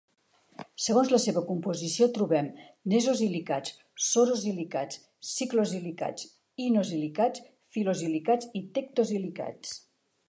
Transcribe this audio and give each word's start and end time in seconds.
Segons 0.83 1.09
la 1.15 1.19
seva 1.25 1.43
composició 1.49 2.07
trobem 2.15 2.49
nesosilicats, 2.93 3.75
sorosilicats, 4.07 4.99
ciclosilicats, 5.33 6.27
inosilicats, 6.69 7.45
fil·losilicats 7.77 8.51
i 8.63 8.67
tectosilicats. 8.81 9.79